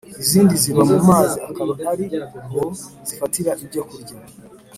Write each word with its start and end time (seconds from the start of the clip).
izindi 0.23 0.53
ziba 0.61 0.81
mu 0.91 0.97
mazi 1.09 1.37
akaba 1.49 1.71
ari 1.91 2.05
ho 2.51 2.63
zifatira 3.07 3.51
ibyo 3.63 3.81
kurya 3.89 4.15